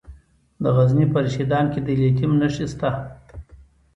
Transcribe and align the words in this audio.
د 0.61 0.63
غزني 0.75 1.05
په 1.13 1.17
رشیدان 1.25 1.65
کې 1.73 1.79
د 1.83 1.87
لیتیم 2.01 2.31
نښې 2.41 2.65
شته. 2.71 2.89